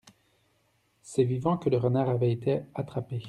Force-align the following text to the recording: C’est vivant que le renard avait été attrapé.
C’est 1.03 1.21
vivant 1.25 1.57
que 1.59 1.69
le 1.69 1.77
renard 1.77 2.09
avait 2.09 2.31
été 2.31 2.61
attrapé. 2.73 3.19